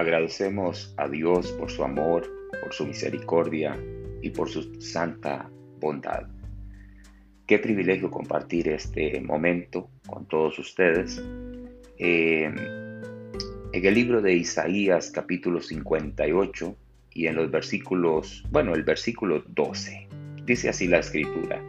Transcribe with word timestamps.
Agradecemos 0.00 0.94
a 0.96 1.10
Dios 1.10 1.52
por 1.52 1.70
su 1.70 1.84
amor, 1.84 2.26
por 2.62 2.72
su 2.72 2.86
misericordia 2.86 3.78
y 4.22 4.30
por 4.30 4.48
su 4.48 4.80
santa 4.80 5.50
bondad. 5.78 6.26
Qué 7.46 7.58
privilegio 7.58 8.10
compartir 8.10 8.68
este 8.68 9.20
momento 9.20 9.90
con 10.06 10.24
todos 10.26 10.58
ustedes. 10.58 11.22
Eh, 11.98 12.44
en 12.44 13.84
el 13.84 13.94
libro 13.94 14.22
de 14.22 14.32
Isaías 14.32 15.10
capítulo 15.10 15.60
58 15.60 16.76
y 17.12 17.26
en 17.26 17.36
los 17.36 17.50
versículos, 17.50 18.42
bueno, 18.50 18.74
el 18.74 18.84
versículo 18.84 19.44
12, 19.48 20.08
dice 20.46 20.70
así 20.70 20.88
la 20.88 21.00
escritura, 21.00 21.62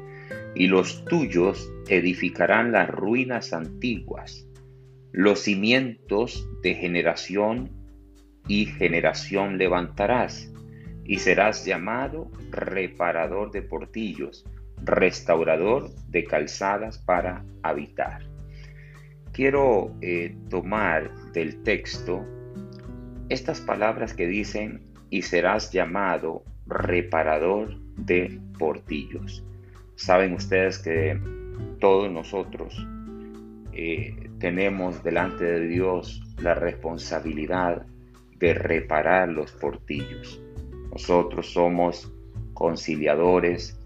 y 0.55 0.67
los 0.67 1.03
tuyos 1.03 1.69
edificarán 1.89 2.71
las 2.71 2.89
ruinas 2.89 3.51
antiguas, 3.51 4.47
los 5.11 5.41
cimientos 5.41 6.47
de 6.63 6.75
generación 6.75 7.80
y 8.47 8.65
generación 8.65 9.57
levantarás, 9.57 10.51
y 11.03 11.17
serás 11.17 11.65
llamado 11.65 12.31
reparador 12.51 13.51
de 13.51 13.61
portillos, 13.61 14.45
restaurador 14.83 15.89
de 16.07 16.23
calzadas 16.23 16.97
para 16.99 17.43
habitar. 17.63 18.21
Quiero 19.31 19.95
eh, 20.01 20.35
tomar 20.49 21.11
del 21.33 21.63
texto 21.63 22.25
estas 23.29 23.61
palabras 23.61 24.13
que 24.13 24.27
dicen, 24.27 24.81
y 25.09 25.21
serás 25.21 25.71
llamado 25.71 26.43
reparador 26.67 27.77
de 27.95 28.39
portillos. 28.57 29.43
Saben 29.95 30.33
ustedes 30.33 30.79
que 30.79 31.19
todos 31.79 32.11
nosotros 32.11 32.87
eh, 33.73 34.29
tenemos 34.39 35.03
delante 35.03 35.45
de 35.45 35.67
Dios 35.67 36.21
la 36.41 36.55
responsabilidad 36.55 37.85
de 38.41 38.55
reparar 38.55 39.29
los 39.29 39.51
portillos. 39.53 40.41
Nosotros 40.91 41.53
somos 41.53 42.11
conciliadores, 42.53 43.79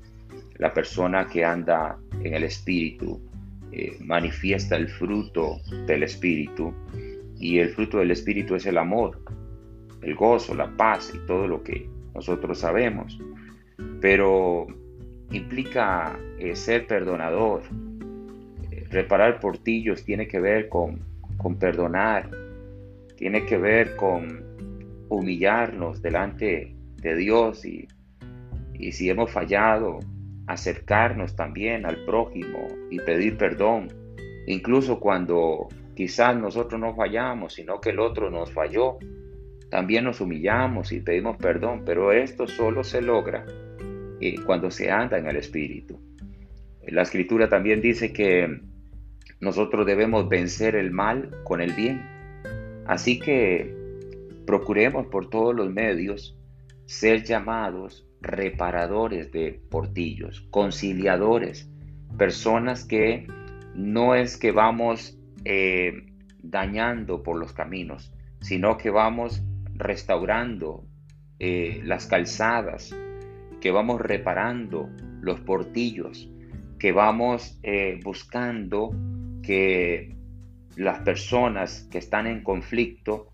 la 0.58 0.73
persona 0.73 1.28
que 1.28 1.44
anda 1.44 2.00
en 2.23 2.34
el 2.34 2.44
Espíritu 2.44 3.22
eh, 3.72 3.97
manifiesta 4.00 4.78
el 4.78 4.88
fruto 4.88 5.58
del 5.86 6.03
Espíritu 6.03 6.73
y 7.38 7.59
el 7.59 7.70
fruto 7.70 7.97
del 7.97 8.12
Espíritu 8.12 8.56
es 8.56 8.66
el 8.66 8.78
amor, 8.78 9.22
el 10.02 10.16
gozo, 10.16 10.56
la 10.56 10.72
paz 10.78 11.12
y 11.14 11.19
todo 11.28 11.47
lo 11.47 11.62
que 11.62 11.90
nosotros 12.14 12.59
sabemos. 12.59 13.19
Pero 14.00 14.67
implica 15.31 16.17
eh, 16.40 16.56
ser 16.56 16.88
perdonador. 16.88 17.64
Eh, 18.72 18.86
reparar 18.90 19.42
portillos 19.42 20.06
tiene 20.06 20.28
que 20.28 20.40
ver 20.40 20.69
con, 20.69 21.02
con 21.38 21.58
perdonar, 21.58 22.30
tiene 23.26 23.44
que 23.44 23.58
ver 23.58 23.95
con 23.95 24.45
humillarnos 25.09 26.00
delante 26.00 26.76
de 27.02 27.16
Dios 27.16 27.66
y, 27.66 27.88
y 28.76 28.92
si 28.92 29.09
hemos 29.09 29.31
fallado, 29.31 29.98
acercarnos 30.45 31.36
también 31.36 31.88
al 31.88 32.06
prójimo 32.06 32.68
y 32.92 33.00
pedir 33.00 33.36
perdón, 33.36 33.88
incluso 34.46 35.00
cuando 35.00 35.70
quizás 35.96 36.38
nosotros 36.38 36.80
no 36.80 36.94
fallamos, 36.94 37.56
sino 37.56 37.81
que 37.81 37.90
el 37.90 38.00
otro 38.00 38.30
nos 38.30 38.52
falló. 38.52 39.00
También 39.72 40.03
nos 40.03 40.22
humillamos 40.22 40.92
y 40.92 41.00
pedimos 41.00 41.36
perdón, 41.38 41.81
pero 41.84 42.12
esto 42.12 42.46
solo 42.46 42.84
se 42.84 43.02
logra 43.02 43.44
eh, 44.22 44.36
cuando 44.46 44.70
se 44.70 44.92
anda 44.92 45.18
en 45.18 45.26
el 45.26 45.38
Espíritu. 45.38 46.00
La 46.86 47.02
Escritura 47.02 47.50
también 47.50 47.81
dice 47.81 48.14
que 48.14 48.62
nosotros 49.40 49.84
debemos 49.88 50.30
vencer 50.30 50.76
el 50.76 50.92
mal 50.92 51.31
con 51.44 51.59
el 51.59 51.73
bien. 51.73 52.15
Así 52.86 53.19
que 53.19 53.75
procuremos 54.46 55.07
por 55.07 55.29
todos 55.29 55.56
los 55.56 55.72
medios 55.72 56.38
ser 56.85 57.23
llamados 57.23 58.07
reparadores 58.22 59.31
de 59.31 59.59
portillos, 59.69 60.41
conciliadores, 60.51 61.69
personas 62.18 62.85
que 62.85 63.28
no 63.74 64.16
es 64.16 64.38
que 64.38 64.51
vamos 64.51 65.18
eh, 65.44 66.06
dañando 66.41 67.24
por 67.24 67.38
los 67.38 67.53
caminos, 67.53 68.13
sino 68.40 68.78
que 68.78 68.90
vamos 68.90 69.44
restaurando 69.74 70.85
eh, 71.40 71.81
las 71.84 72.07
calzadas, 72.07 72.95
que 73.62 73.72
vamos 73.72 74.00
reparando 74.00 74.90
los 75.22 75.40
portillos, 75.41 76.29
que 76.79 76.91
vamos 76.91 77.59
eh, 77.63 78.00
buscando 78.03 78.91
que 79.41 80.15
las 80.75 81.00
personas 81.00 81.88
que 81.91 81.97
están 81.97 82.28
en 82.28 82.44
conflicto 82.44 83.30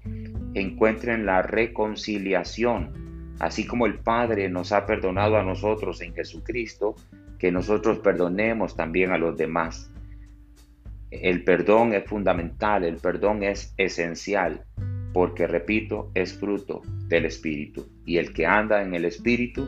encuentren 0.53 1.25
la 1.25 1.41
reconciliación 1.41 3.11
así 3.41 3.65
como 3.65 3.87
el 3.87 3.95
Padre 3.95 4.49
nos 4.49 4.71
ha 4.71 4.85
perdonado 4.85 5.35
a 5.35 5.43
nosotros 5.43 5.99
en 6.01 6.13
Jesucristo, 6.13 6.95
que 7.39 7.51
nosotros 7.51 7.97
perdonemos 7.97 8.75
también 8.75 9.11
a 9.11 9.17
los 9.17 9.35
demás. 9.35 9.91
El 11.09 11.43
perdón 11.43 11.93
es 11.93 12.05
fundamental, 12.05 12.83
el 12.83 12.97
perdón 12.97 13.41
es 13.41 13.73
esencial, 13.77 14.63
porque, 15.11 15.47
repito, 15.47 16.11
es 16.13 16.37
fruto 16.37 16.83
del 17.07 17.25
Espíritu. 17.25 17.89
Y 18.05 18.17
el 18.17 18.31
que 18.31 18.45
anda 18.45 18.83
en 18.83 18.93
el 18.93 19.05
Espíritu 19.05 19.67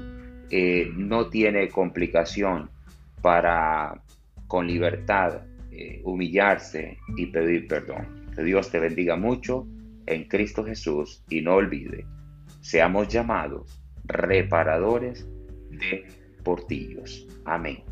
eh, 0.52 0.92
no 0.96 1.30
tiene 1.30 1.68
complicación 1.70 2.70
para, 3.24 4.04
con 4.46 4.68
libertad, 4.68 5.42
eh, 5.76 6.02
humillarse 6.04 6.98
y 7.18 7.28
pedir 7.28 7.68
perdón. 7.68 8.26
Que 8.36 8.44
Dios 8.44 8.72
te 8.72 8.80
bendiga 8.80 9.16
mucho 9.16 9.68
en 10.06 10.28
Cristo 10.28 10.64
Jesús 10.64 11.24
y 11.30 11.42
no 11.42 11.56
olvide 11.56 12.06
seamos 12.64 13.10
llamados 13.10 13.80
reparadores 14.06 15.28
de 15.70 16.08
portillos. 16.44 17.28
Amén. 17.46 17.84